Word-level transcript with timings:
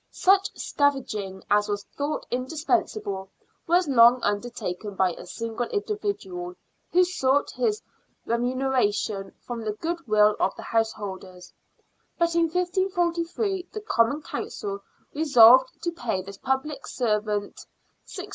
Such 0.09 0.49
scavenging 0.55 1.43
as 1.51 1.69
was 1.69 1.83
thought 1.95 2.25
indispensable 2.31 3.29
was 3.67 3.87
long 3.87 4.19
under 4.23 4.49
taken 4.49 4.95
by 4.95 5.11
a 5.13 5.27
single 5.27 5.67
individual, 5.67 6.55
who 6.91 7.03
sought 7.03 7.51
his 7.51 7.83
remuneration 8.25 9.35
from 9.45 9.61
the 9.63 9.73
goodwill 9.73 10.35
of 10.39 10.55
the 10.55 10.63
householders; 10.63 11.53
but 12.17 12.33
in 12.33 12.45
1543 12.49 13.69
the 13.71 13.81
Common 13.81 14.23
Council 14.23 14.79
resolved 15.13 15.69
to 15.83 15.91
pay 15.91 16.23
this 16.23 16.39
public 16.39 16.87
servant 16.87 17.67
is. 18.17 18.25